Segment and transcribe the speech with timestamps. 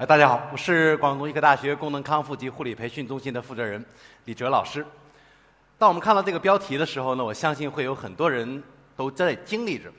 [0.00, 3.84] 哎，大家好，我是广东医科大学功能康复及护理培训中心的负责人
[4.24, 4.82] 李哲老师。
[5.76, 8.62] 当我们看到这个标题的时候呢，我相信会有很多人
[8.96, 9.92] 都在经历着。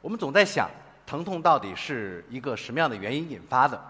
[0.00, 0.68] 我们总在想，
[1.06, 3.80] 疼痛到底是一个什么样的原因引发的？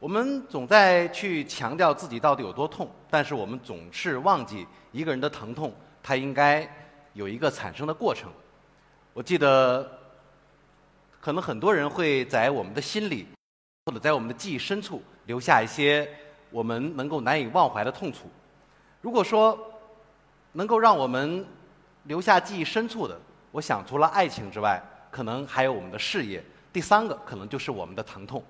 [0.00, 6.66] 我们总在去强调自己到底有多痛，但是我们总是忘记一个人的疼痛，它应该
[7.12, 8.32] 有一个产生的过程。
[9.12, 9.86] 我记得，
[11.20, 13.26] 可能很多人会在我们的心里。
[13.86, 16.08] 或者在我们的记忆深处留下一些
[16.50, 18.30] 我们能够难以忘怀的痛楚。
[19.02, 19.58] 如果说
[20.52, 21.44] 能够让我们
[22.04, 26.42] 留下记忆深处的，我想除了爱情之外，可能还有我们的事业。
[26.72, 28.42] 第三个可能就是我们的疼痛。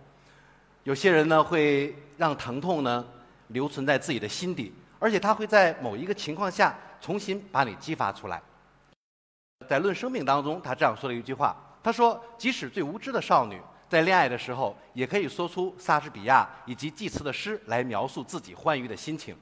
[0.85, 3.05] 有些人呢会让疼痛呢
[3.49, 8.41] 留存在自己的心底，而且他会在某一个情况下重新把你激发出来。
[9.69, 13.61] 在《论生命》当中，他这样说了一句话：“他说，即使最无知的少女。”
[13.95, 19.37] 在恋爱的时候，也可以说出莎士比亚以及济慈的诗来描述自己欢愉的心情。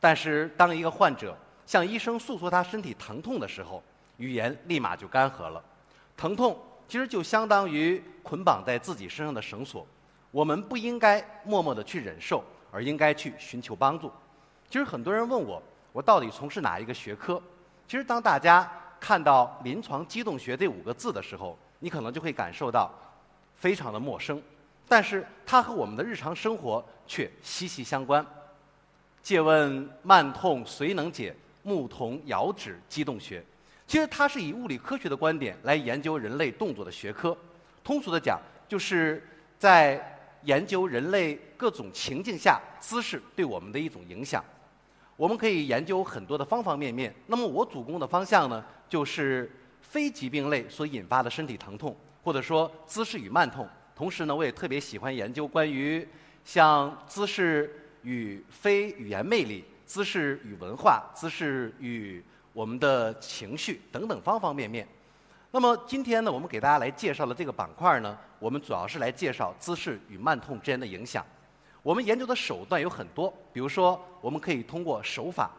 [0.00, 3.80] 但是，当一个患者向医生诉说他身体疼痛的时候，
[4.16, 5.62] 语言立马就干涸了。
[6.16, 6.58] 疼痛
[6.88, 9.86] 其实就相当于捆绑在自己身上的绳索，
[10.32, 12.42] 我们不应该默默的去忍受，
[12.72, 14.10] 而应该去寻求帮助。
[14.68, 17.40] 其实很多人问我，我到底从事哪一个学科？
[17.86, 22.90] 其实当大家看到“临床机动学”这五个字的时候，你可能就会感受到。
[23.62, 24.42] 非常的陌生，
[24.88, 28.26] 但是它和我们的日常生活却息息相关。
[29.22, 31.32] 借问慢痛谁能解？
[31.62, 33.40] 牧童遥指机动学。
[33.86, 37.38] 其实它是以物理科学的观点来研究人类动作的学科。
[37.84, 39.24] 通俗的讲，就是
[39.60, 44.44] 在研究人类各种情境下姿势对我们的一种影响。
[45.16, 47.14] 我们可以研究很多的方方面面。
[47.28, 49.48] 那么我主攻的方向呢，就是
[49.80, 51.96] 非疾病类所引发的身体疼痛。
[52.22, 56.06] 或者说姿势与慢痛，同时呢，我也特别喜欢研究关于
[56.44, 62.22] 像姿势与非语言魅力、姿势与文化、姿势与
[62.52, 64.86] 我们的情绪等等方方面面。
[65.50, 71.26] 那么今天呢，我们给大家来介绍的这个板块呢，我们主要是来介绍姿势与慢痛之间的影响。
[71.82, 75.50] 我们研究的手段有很多，比如说我们可以通过手法，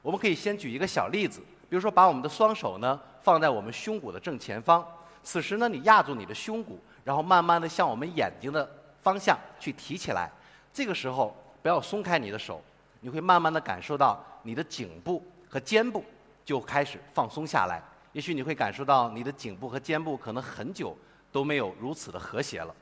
[0.00, 4.84] 我们可以先举一个小例子，比如说把我们的双手呢放在我们胸骨的正前方。
[5.26, 8.64] 此时呢，你压住你的胸骨，然后慢慢的向我们眼睛的
[9.02, 10.30] 方向去提起来。
[10.72, 12.62] 这个时候不要松开你的手，
[13.00, 16.04] 你会慢慢的感受到你的颈部和肩部
[16.44, 17.82] 就开始放松下来。
[18.12, 20.96] 也许你会感受到你的颈部和肩部可能很久
[21.32, 22.72] 都没有如此的和谐了。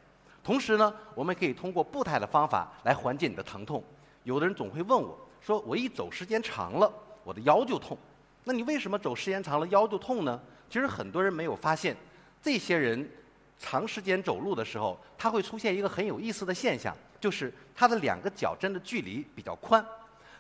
[0.43, 3.83] 同时呢，我们可以通过步态的方法来缓解你的疼痛。
[4.25, 6.93] 有的人总会问我，说我一走时间长了，
[7.25, 7.97] 我的腰就痛。
[8.45, 10.39] 那你为什么走时间长了腰就痛呢？
[10.69, 11.97] 其实很多人没有发现。
[12.45, 13.11] 这些人
[13.59, 19.83] 长时间走路的时候，他会出现一个很有意思的现象，就是他的两个脚真的距离比较宽。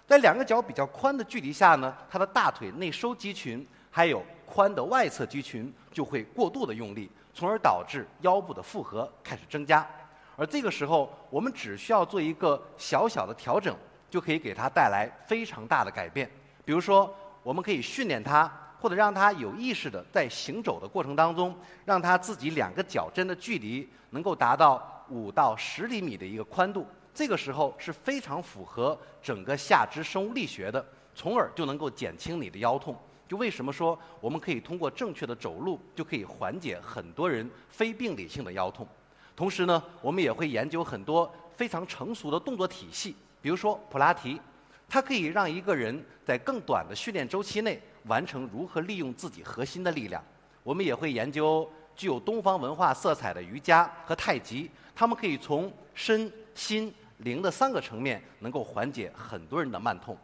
[0.06, 9.88] 在两个脚比较宽的距离下呢，他的大腿内收肌群还有髋的外侧肌群就会过度的用力，从而导致腰部的负荷开始增加。
[10.36, 13.75] 而这个时候，我们只需要做一个小小的调整，
[14.10, 16.31] 就可以给他带来非常大的改变。
[16.66, 18.60] 比如说，我们可以训练他。
[18.84, 21.56] 或者让他有意识的在行走的过程当中，
[21.87, 30.84] 让他自己两个脚 chân 的距离能够达到五到十厘米的一个宽度，这个时候是非常符合整个下肢生物力学的，
[31.15, 32.95] 从而就能够减轻你的腰痛。
[33.27, 38.87] 就为什么说我们可以通过正确的走路就可以缓解很多人非病理性的腰痛？
[39.34, 44.39] 同时呢，我们也会研究很多非常成熟的动作体系，比如说普拉提，
[44.89, 47.81] 它可以让一个人在更短的训练周期内。
[48.07, 50.22] 完成如何利用自己核心的力量，
[50.63, 51.66] 我们也会研究
[51.97, 60.15] 具有东方文化色彩的瑜伽和太极，他们可以从身心灵的三个层面，能够缓解很多人的慢痛。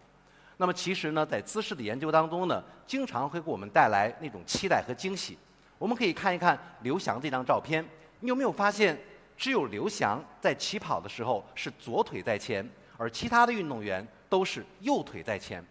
[0.59, 5.39] 那么其实呢，在姿势的研究当中呢，经常会给我们带来那种期待和惊喜。
[5.79, 7.83] 我们可以看一看刘翔这张照片，
[8.19, 8.95] 你有没有发现，
[9.39, 12.69] 只有刘翔在起跑的时候是左腿在前，
[12.99, 15.63] 而其他的运动员都是右腿在前。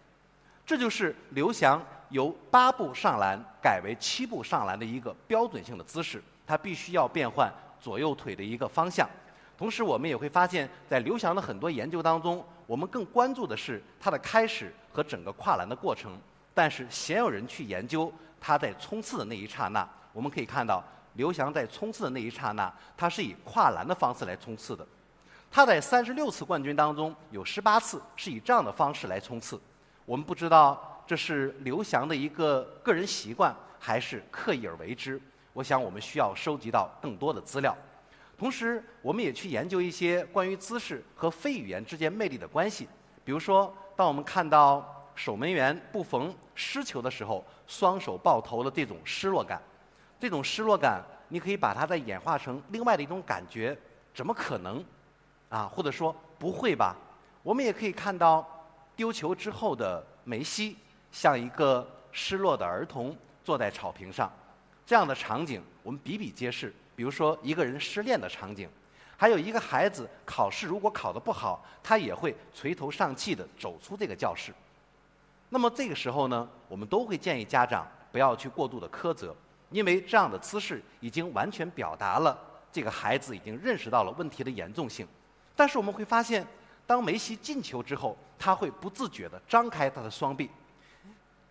[0.63, 7.51] 这就是刘翔由八步上篮改为七步上篮的一个标准性的姿势，他必须要变换
[7.81, 9.09] 左右腿的一个方向。
[9.57, 16.19] 同时，我们也会发现，在刘翔的很多研究当中，我们更关注的是他的开始和和整个跨栏的过程，
[16.53, 19.88] 但是鲜有人去研究他在冲刺的那一刹那。
[20.12, 20.83] 我们可以看到，
[21.13, 24.85] 刘翔在冲刺的那一刹那，他是以跨栏的方式来冲刺的。
[25.51, 29.60] 他在三十六次冠军当中，有十八次是以这样的方式来冲刺。
[30.06, 35.19] 我们不知道这是刘翔的一个个人习惯，还是刻意而为之。
[35.54, 37.75] 我想我们需要收集到更多的资料。
[38.38, 42.88] 同时，我们也去研究一些关于姿势和非语言之间魅力的关系。
[43.25, 49.62] 比如说，当我们看到守门员布冯失球的时候，双手抱头的这种失落感，
[50.19, 53.78] 这种失落感，你可以把它再演化成另外的一种感觉：
[54.13, 54.84] 怎么可能？
[55.50, 56.96] 啊，或者说不会吧？
[57.44, 58.48] 我们也可以看到
[58.96, 60.78] 丢球之后的梅西，
[61.12, 64.31] 像一个失落的儿童坐在草坪上，
[64.86, 66.74] 这样的场景我们比比皆是。
[66.96, 68.69] 比如说一个人失恋的场景，
[69.16, 74.54] 还有一个孩子考试如果考得不好，他也会垂头丧气地走出这个教室。
[75.48, 79.34] 那么这个时候呢，我们都会建议家长不要去过度的苛责，
[79.72, 82.38] 因为这样的姿势已经完全表达了
[82.72, 85.07] 这个孩子已经认识到了问题的严重性。
[85.59, 86.47] 但是我们会发现，
[86.88, 90.50] 当梅西进球之后，他会不自觉地张开他的双臂。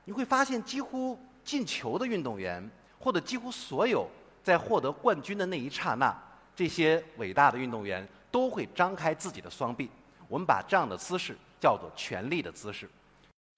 [0.06, 2.66] 你会发现，几乎进球的运动员，
[2.98, 4.08] 或者几乎所有。
[4.42, 6.16] 在获得冠军的那一刹那，
[6.56, 9.90] 这些伟大的运动员都会张开自己的双臂。
[10.26, 12.88] 我们把这样的姿势叫做“权力的姿势”。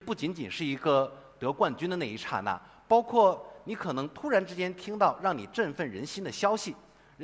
[0.04, 6.74] 不仅仅是一个得冠军的那一刹那，包括你可能突然之间听到让你振奋人心的消息，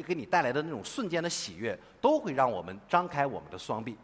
[0.03, 3.97] 给你带来的那种瞬间的喜悦，都会让我们张开我们的双臂。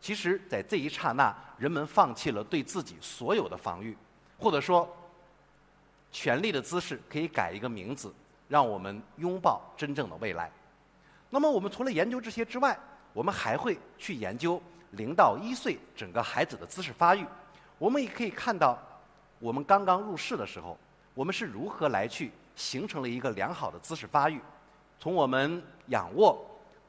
[0.00, 3.96] 其实，在这一刹那，人们放弃了对自己所有的防御，
[4.38, 4.88] 或者说，
[6.12, 8.12] 权力的姿势可以改一个名字。
[8.46, 10.50] 让我们拥抱真正的未来。
[11.30, 12.78] 那么，我们除了研究这些之外，
[13.14, 14.62] 我们还会去研究
[14.92, 17.24] 零到一岁整个孩子的姿势发育。
[17.78, 18.78] 我们也可以看到，
[19.38, 20.78] 我们刚刚入世的时候，
[21.14, 24.38] 我们是如何来去形成了一个良好的姿势发育。
[24.98, 26.38] 从我们仰卧，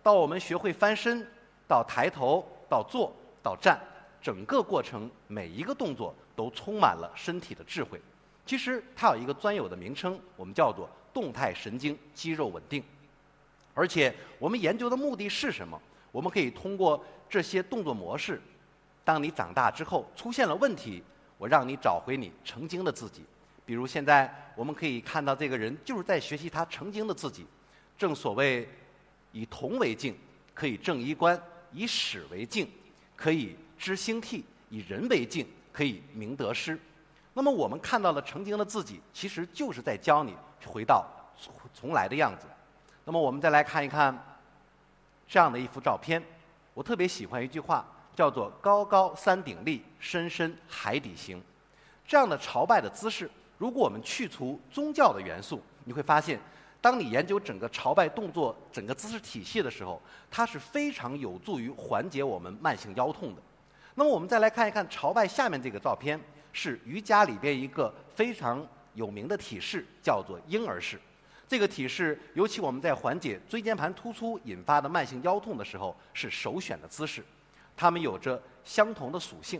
[0.01, 1.25] 到我们学会翻身，
[1.67, 3.13] 到抬头，到坐，
[3.43, 3.79] 到站，
[4.21, 8.01] 整个过程每一个动作都充满了身体的智慧。
[8.45, 10.89] 其实它有一个专有的名称，我们叫做。
[11.15, 12.83] 动态神经肌肉稳定，
[13.73, 15.81] 而且我们研究的目的是什么？
[16.11, 18.41] 我们可以通过这些动作模式，
[19.05, 21.01] 当你长大之后出现了问题，
[21.37, 23.23] 我让你找回你曾经的自己。
[23.65, 27.45] 比如现在我们可以看到，这个人就是在学习他曾经的自己。
[27.97, 28.67] 正所谓，
[29.31, 30.15] 以铜为镜，
[30.53, 31.37] 可以正衣冠；
[31.71, 32.69] 以史为镜，
[33.15, 36.79] 可以知兴替；以人为镜，可以明得失。
[37.33, 41.05] 那么我们看到了曾经的自己，其实就是在教你回到
[41.73, 42.47] 从来的样子。
[43.03, 44.17] 那么我们再来看一看
[45.27, 46.21] 这样的一幅照片，
[46.73, 51.41] 我特别喜欢一句话，叫做“高高山顶立，深深海底行”。
[52.07, 56.39] 这样的朝拜的姿势，如果我们去除宗教的元素，你会发现，
[56.85, 59.99] 当你研究整个朝拜动作、整个姿势体系的时候，
[60.29, 63.41] 它是非常有助于缓解我们慢性腰痛的。
[63.95, 66.21] 那么我们再来看一看朝拜下面这个照片。
[66.53, 71.01] 是瑜伽里边一个非常有名的体式，叫做婴儿式。
[71.47, 77.25] 这个体式，尤其我们在缓解椎间盘突出引发的慢性腰痛的时候，是首选的姿势。
[77.75, 79.59] 它们有着相同的属性。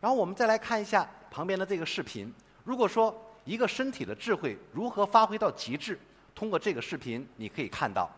[0.00, 2.30] 然后我们再来看一下旁边的这个视频。
[2.62, 5.98] 如果说一个身体的智慧如何发挥到极致，
[6.38, 8.08] 通过这个视频你可以看到，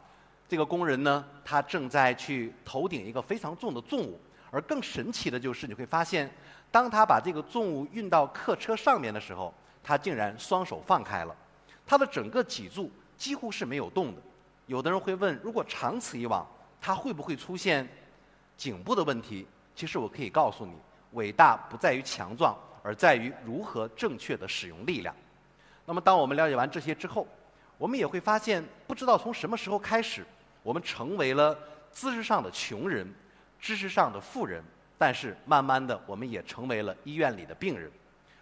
[0.46, 4.20] 这个工人呢，他正在去头顶一个非常重的重物。
[4.50, 6.30] 而更神奇的就是，你会发现，
[6.70, 11.34] 当他把这个重物运到客车上面的时候，他竟然双手放开了，
[11.86, 14.20] 他的整个脊柱几乎是没有动的。
[14.66, 16.46] 有的人会问，如果长此以往，
[16.78, 17.88] 他会不会出现
[18.54, 19.46] 颈部的问题？
[19.74, 20.74] 其实我可以告诉你，
[21.12, 25.16] 伟大不在于强壮，而在于如何正确的使用力量。
[25.86, 27.26] 那么，当我们了解完这些之后，
[27.80, 30.22] 我们也会发现，不知道从什么时候开始，
[30.62, 31.56] 我们成为了
[31.90, 33.10] 姿势上的穷人。
[33.58, 34.62] 知识上的富人，
[34.96, 37.90] 但是慢慢的，我们也成为了医院里的病人。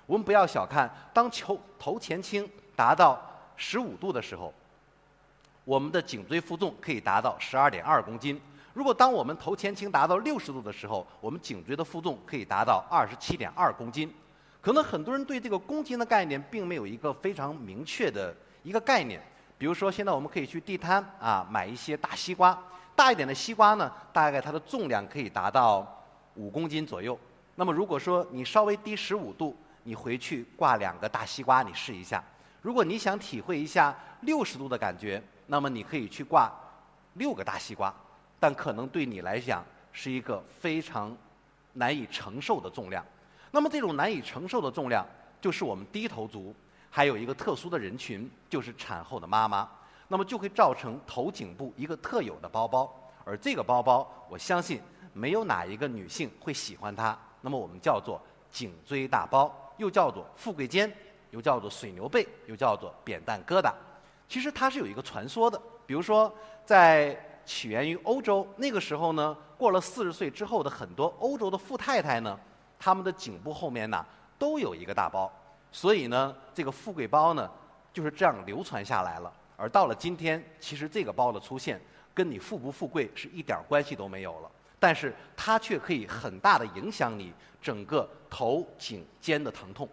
[0.07, 3.21] 我们不要小看，当球头前倾达到
[3.57, 4.55] 十五度的时候，
[5.65, 8.41] 我们的颈椎负重可以达到十二点二公斤。
[8.73, 14.13] 如果当我们头前倾达到六十度的时候，我们颈椎的负重可以达到二十七点二公斤。
[14.61, 18.33] 可能很多人对这个公斤的概念并没有一个非常明确的
[18.69, 19.19] 一个概念。
[19.57, 22.57] 比如说，现在我们可以去地摊啊买一些大西瓜。
[22.95, 27.19] 大一点的西瓜呢，大概它的重量可以达到五公斤左右。
[27.55, 32.23] 那么如果说你稍微低十五度，你回去挂两个大西瓜，你试一下。
[32.61, 36.53] 如果你想体会一下六十度的感觉，那么你可以去挂
[37.15, 37.93] 六个大西瓜，
[38.39, 41.17] 但可能对你来讲是一个非常
[41.73, 43.05] 难以承受的重量。
[43.51, 45.07] 那么这种难以承受的重量，
[45.41, 46.55] 就是我们低头族，
[46.91, 49.69] 还有一个特殊的人群，就是产后的妈妈。
[50.11, 52.91] 那么就会造成头颈部一个特有的包包，
[53.27, 54.81] 而这个包包，我相信
[55.13, 57.17] 没有哪一个女性会喜欢它。
[57.43, 58.19] 那么我们叫做
[58.51, 60.91] 颈椎大包，又叫做富贵肩，
[61.31, 63.71] 又叫做水牛背，又叫做扁担疙瘩。
[64.27, 67.15] 其实它是有一个传说的，比如说在
[67.45, 72.39] 起源于欧洲那个时候呢，过了四十岁之后的很多欧洲的富太太呢，
[72.79, 74.03] 她们的颈部后面呢
[74.39, 75.31] 都有一个大包，
[75.71, 77.51] 所以呢，这个富贵包呢
[77.93, 79.33] 就是这样流传下来了。
[79.57, 81.81] 而到了今天，其实这个包的出现
[82.15, 89.89] 跟你富不富贵是一点关系都没有了，但是它却可以很大的影响你整个头颈肩的疼痛。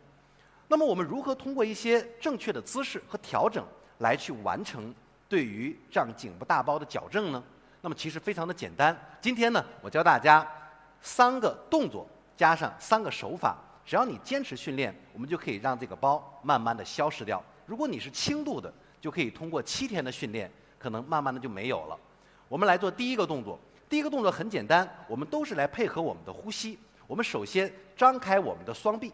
[0.67, 3.63] 那么我们如何通过一些正确的姿势和调整
[3.99, 4.93] 来去完成
[5.27, 7.43] 对于这样颈部大包的矫正呢？
[7.81, 8.95] 那么其实非常的简单。
[9.21, 10.47] 今天呢，我教大家
[11.01, 17.41] 三个动作加上三个手法，只要你坚持训练，我们就可以让这个包慢慢的消失掉。
[17.65, 21.97] 如果你是轻度的，就可以通过七天的训练，可能慢慢的就没有了。
[22.47, 26.77] 我们来做第一个动作，第一个动作很简单，我们都是来配合我们的呼吸。
[27.05, 29.13] 我们首先张开我们的双臂，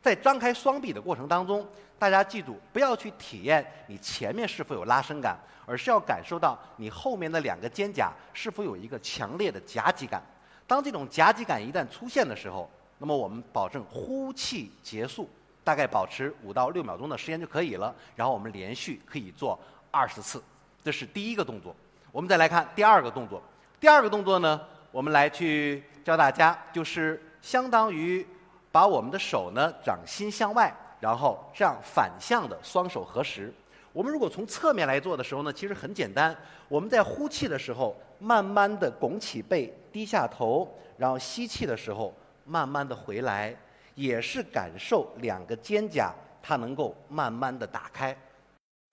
[0.00, 1.66] 在张开双臂的过程当中，
[1.98, 10.22] 大家记住不要去体验你前面是否有拉伸感，而是要感受到你后面的两个肩胛是否有一个强烈的夹击感。
[10.66, 15.28] 当这种夹击感一旦出现的时候，那么我们保证呼气结束。
[15.64, 19.58] 大概保持五到六秒钟的时间就可以了，然后我们连续可以做
[19.90, 20.40] 二十次，
[20.84, 21.74] 这是第一个动作。
[22.12, 23.42] 我们再来看第二个动作。
[23.80, 24.60] 第二个动作呢，
[24.92, 28.24] 我们来去教大家，就是相当于
[28.70, 33.52] 把我们的手呢掌心向外，然后这样反向的双手合十。
[33.92, 36.32] 我们如果从侧面来做的时候呢，其实很简单。
[36.68, 42.14] 我们在呼气的时候，慢慢的拱起背，低下头，然后吸气的时候，
[42.46, 43.54] 慢慢的回来。
[43.96, 46.12] 也是感受两个肩胛，
[46.42, 48.14] 它能够慢慢的打开。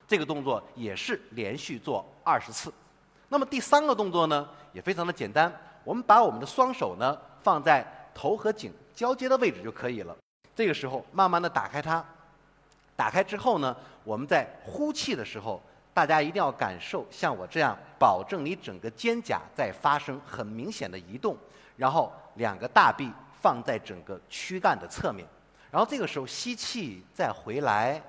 [0.07, 2.73] 这个动作也是连续做二十次。
[3.27, 5.53] 那么第三个动作呢，也非常的简单。
[5.83, 10.15] 我们把我们的双手呢放在头和颈交接的位置就可以了。
[10.55, 12.01] 这个时候慢慢的打开它。
[12.95, 15.61] 打开之后呢，我们在呼气的时候，
[15.93, 21.35] 大家一定要感受像我这样，保证你整个肩胛在发生很明显的移动。
[21.75, 23.11] 然后两个大臂。
[23.43, 25.27] 放在整个躯干的侧面，
[25.69, 28.01] 然后这个时候吸气再回来，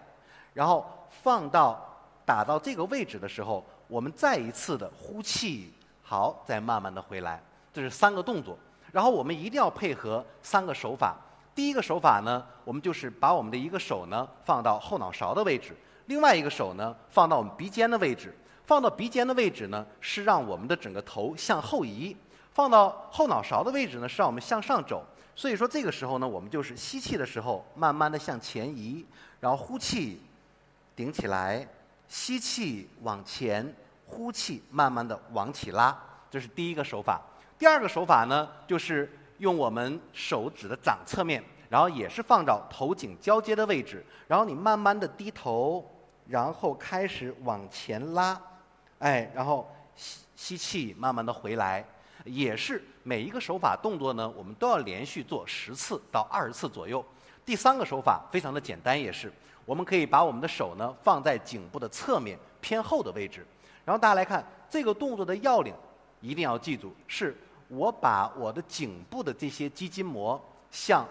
[0.52, 1.84] 然后放到
[2.24, 5.74] 打到这个位置的时候，我们再一次的呼气，
[6.04, 8.56] 好，再慢慢的回来，这是三个动作。
[8.92, 11.16] 然后我们一定要配合三个手法。
[11.52, 15.76] 第一个手法呢，我们就是把我们的一个手呢放到后脑勺的位置，
[16.06, 18.32] 另外一个手呢放到我们鼻尖的位置。
[18.66, 22.16] 放到鼻尖的位置呢，是让我们的整个头向后移；
[22.52, 25.04] 放到后脑勺的位置呢，是让我们向上走。
[25.36, 29.04] 所以说这个时候呢，我们就是吸气的时候，慢慢的向前移，
[29.40, 30.22] 然后呼气，
[30.94, 31.66] 顶起来，
[32.06, 33.74] 吸气往前，
[34.06, 35.96] 呼气慢慢的往起拉，
[36.30, 37.20] 这是第一个手法。
[37.58, 45.84] 第二个手法呢，就是用我们手指的掌侧面，然后也是放到头颈交接的位置，然后你慢慢的低头，
[46.28, 48.40] 然后开始往前拉，
[49.00, 51.84] 哎，然后吸吸气，慢慢的回来。
[52.24, 57.04] 也是每一个手法动作呢，我们都要连续做十次到二十次左右。
[57.44, 59.30] 第三个手法非常的简单，也是
[59.66, 63.46] 我们可以把我们的手呢放在颈部的侧面偏后的位置，
[63.84, 65.74] 然后大家来看这个动作的要领，
[66.22, 67.36] 一定要记住，是
[67.68, 71.06] 我把我的颈部的这些肌筋膜向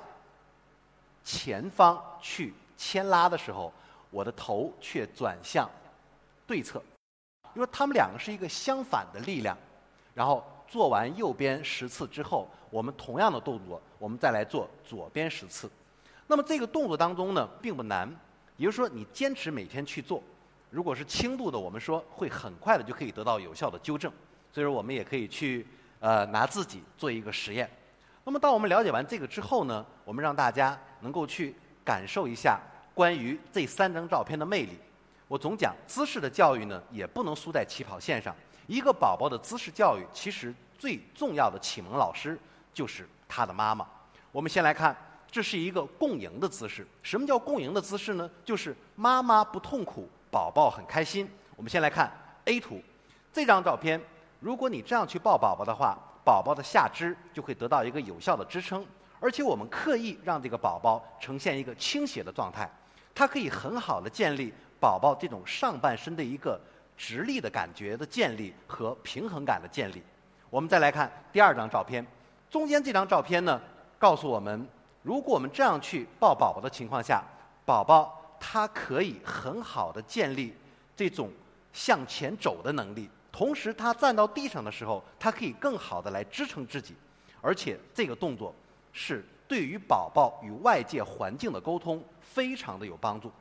[1.24, 3.72] 前方去牵拉的时候，
[4.10, 5.70] 我的头却转向
[6.48, 6.82] 对侧，
[7.54, 9.56] 因为它们两个是一个相反的力量，
[10.16, 10.44] 然后。
[10.74, 15.70] 做完右边十次之后，我们同样的动作，我们再来做左边十次。
[16.26, 18.10] 那么这个动作当中呢，并不难，
[18.58, 20.24] 也就是说你坚持每天去做。
[20.72, 24.12] 如果是轻度的，我们说会很快的就可以得到有效的纠正。
[24.52, 25.64] 所以说我们也可以去
[26.00, 27.70] 呃拿自己做一个实验。
[28.24, 31.54] 那么当我们了解完这个之后呢，我们让大家能够去
[31.86, 32.60] 感受一下
[32.96, 34.80] 关于这三张照片的魅力。
[35.28, 38.36] 我总讲姿势的教育呢，也不能输在起跑线上。
[38.68, 42.40] 一个宝宝的姿势教育，其实最重要的启蒙老师
[42.74, 43.86] 就是他的妈妈。
[44.32, 44.96] 我们先来看，
[45.30, 46.88] 这是一个共赢的姿势。
[47.02, 48.30] 什么叫共赢的姿势呢？
[48.46, 51.30] 就是妈妈不痛苦，宝宝很开心。
[51.56, 52.12] 我们先来看
[52.46, 52.82] A 图，
[53.32, 54.02] 这张照片，
[54.40, 58.86] 如果你这样去抱宝宝的话，宝宝的下肢就会得到一个有效的支撑，
[59.20, 62.70] 而且我们刻意让这个宝宝呈现一个倾斜的状态，
[63.14, 66.60] 它可以很好的建立宝宝这种上半身的一个。
[66.98, 70.02] 直立的感觉的建立和平衡感的建立。
[70.50, 72.06] 我们再来看第二张照片，
[72.50, 73.60] 中间这张照片呢，
[73.98, 74.68] 告诉我们
[75.02, 77.24] 如果我们这样去抱宝宝的情况下，
[77.66, 80.56] 宝宝他可以很好的建立
[80.96, 81.32] 这种
[81.72, 86.94] 向前走的能力，同时他站到地上的时候，他可以更好的来支撑自己，
[87.42, 88.54] 而且这个动作
[88.92, 93.32] 是对于宝宝与外界环境的沟通非常的有帮助。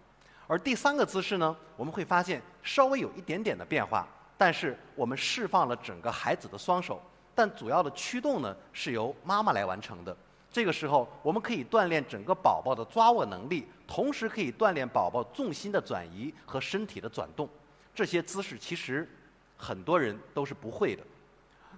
[0.53, 4.07] 而第三个姿势呢，我们会发现稍微有一点点的变化，
[4.37, 7.01] 但是我们释放了整个孩子的双手，
[7.35, 10.15] 但主要的驱动呢是由妈妈来完成的。
[10.51, 17.49] 这个时候，我们可以锻炼整个宝宝的抓握能力，同时可以锻炼宝宝重心的转移和身体的转动。
[17.95, 19.09] 这些姿势其实
[19.57, 21.03] 很多人都是不会的。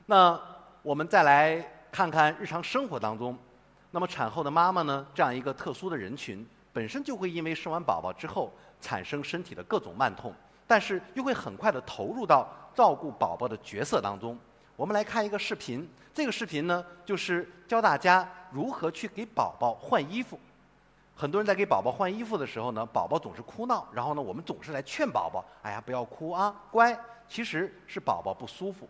[0.06, 0.36] 那
[0.82, 3.38] 我们再来看看日常生活当中，
[3.92, 10.34] 那么产后的妈妈呢，这样一个特殊的人群，本身就会因为生完宝宝之后产生身体的各种慢痛，
[10.66, 14.36] 但是又会很快的投入到照顾宝宝的角色当中。
[14.74, 20.38] 我们来看一个视频，这个视频呢，就是教大家如何去给宝宝换衣服。
[21.14, 28.88] 很多人在给宝宝换衣服的时候呢，宝宝总是哭闹，然后呢，我们总是来劝宝宝：“哎呀，不要哭啊，乖。”其实是宝宝不舒服。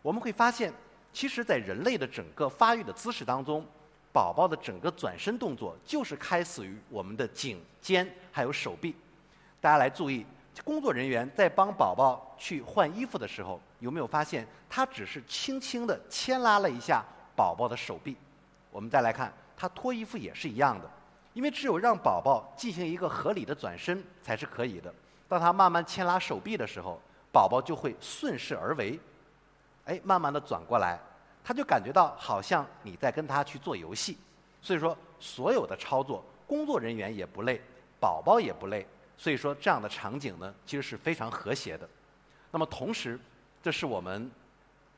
[0.00, 0.72] 我们会发现，
[1.12, 3.66] 其实，在人类的整个发育的姿势当中，
[4.14, 8.94] 宝宝的整个转身动作就是开始于我们的颈、肩还有手臂。
[9.60, 10.24] 大家来注意。
[10.62, 17.04] 工作人员在帮宝宝去换衣服的时候，有没有发现他只是轻轻地牵拉了一下
[17.34, 18.16] 宝宝的手臂？
[18.70, 20.88] 我们再来看，他脱衣服也是一样的，
[21.32, 24.94] 因为只有让宝宝进行一个合理的转身才是可以的。
[25.28, 27.02] 当他慢慢牵拉手臂的时候，
[27.32, 28.96] 宝宝就会顺势而为，
[29.86, 31.00] 哎，慢慢的转过来，
[31.44, 34.16] 他就感觉到好像你在跟他去做游戏。
[34.62, 37.60] 所以说，所有的操作，工作人员也不累，
[38.00, 38.86] 宝宝也不累。
[39.18, 41.86] 所以说，这样的场景呢，其实是非常和谐的。
[42.50, 43.20] 那么同时，
[43.62, 44.30] 这是我们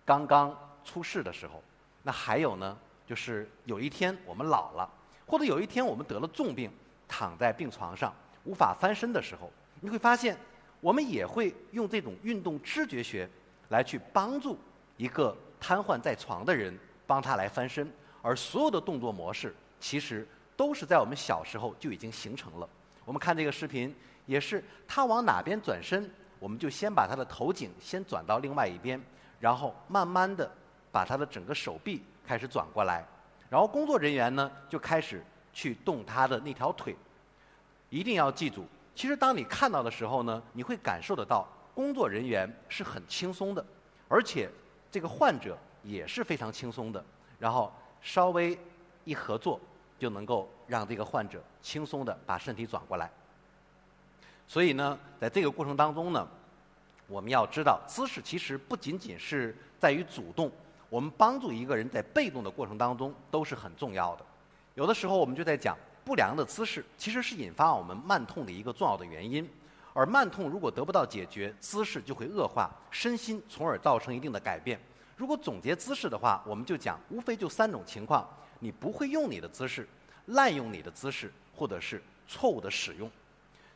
[0.04, 1.62] 刚刚出世的时候。
[2.02, 4.88] 那还有呢，就是有一天我们老了，
[5.26, 6.70] 或者有一天我们得了重病，
[7.08, 10.38] 躺在病床上无法翻身的时候，你会发现，
[10.80, 13.28] 我们也会用这种运动知觉学
[13.70, 14.56] 来去帮助
[14.96, 16.72] 一个瘫痪在床的人，
[17.08, 17.92] 帮他来翻身。
[18.22, 20.24] 而所有的动作模式，其实
[20.56, 22.68] 都是在我们小时候就已经形成了。
[23.04, 23.92] 我们看这个视频，
[24.26, 29.00] 也是他往哪边转身，我们就先把他的头颈先转到另外一边，
[29.40, 30.48] 然后慢慢的
[30.92, 33.04] 把他的整个手臂开始转过来，
[33.50, 35.20] 然后工作人员呢就开始
[35.52, 36.94] 去动他的那条腿。
[37.90, 43.66] 一定要记住，其实当你看到的时候呢，你会感受得到工作人员是很轻松的，
[44.06, 44.48] 而且
[44.96, 47.04] 这个患者也是非常轻松的，
[47.38, 48.58] 然后稍微
[49.04, 49.60] 一合作。
[49.98, 53.10] 就能够让这个患者轻松的把身体转过来。
[54.46, 56.28] 所以呢，在这个过程当中呢，
[57.06, 60.52] 我们要知道，姿势其实不仅仅是在于主动，
[60.90, 64.24] 我们帮助一个人在被动的过程当中都是很重要的。
[64.74, 69.48] 有的时候我们就在讲，不良的姿势其实是引发我们慢痛的一个重要的原因。
[69.96, 74.78] 而慢痛如果得不到解决，姿势就会恶化，身心从而造成一定的改变。
[75.16, 78.28] 如果总结姿势的话，我们就讲，无非就三种情况。
[78.58, 79.88] 你不会用你的姿势，
[80.26, 83.10] 滥用你的姿势，或者是错误的使用。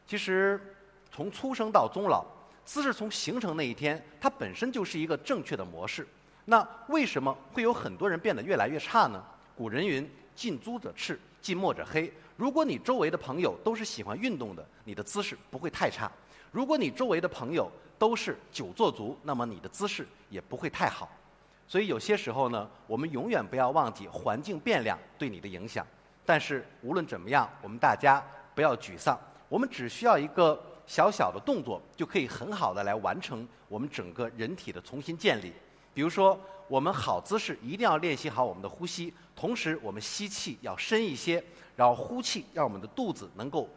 [0.07, 0.61] 其实，
[1.11, 2.27] 从出生到终老，
[2.67, 6.07] 姿势从形成那一天，它本身就是一个正确的模式。
[6.45, 9.25] 那为什么会有很多人变得越来越差呢？
[9.57, 10.07] 古人云
[10.37, 16.11] ：“近朱者赤，近墨者黑。”如果你周围的朋友都是喜欢运动的，你的姿势不会太差；
[16.51, 21.07] 如果你周围的朋友都是久坐族，那么你的姿势也不会太好。
[21.69, 25.87] 所以有些时候呢，我们永远不要忘记环境变量对你的影响。
[26.25, 28.25] 但是无论怎么样，我们大家
[28.55, 29.21] 不要沮丧。
[29.51, 35.53] 我们只需要一个小小的动作，就可以很好的来完成我们整个人体的重新建立。
[35.93, 41.43] 比如说，我们好姿势一定要练习好我们的呼吸，同时我们吸气要深一些，
[41.75, 43.69] 然后呼气让我们的肚子能够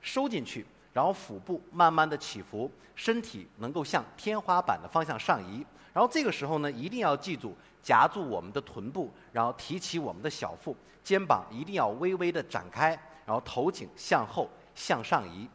[0.00, 5.62] 收进去，然后腹部慢慢的起伏，身体能够向天花板的方向上移。
[5.92, 15.46] 然后这个时候呢，一定要记住夹住我们的臀部，然后提起我们的小腹，肩膀一定要微微的展开，然后头颈向后向上移。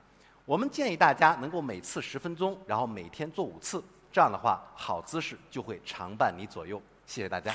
[0.46, 6.80] 我们建议大家能够每次十分钟，然后每天做五次，这样的话好姿势就会常伴你左右。
[7.08, 7.52] 谢谢大家。